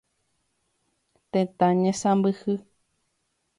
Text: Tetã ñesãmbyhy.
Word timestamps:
Tetã 1.31 1.67
ñesãmbyhy. 1.81 2.55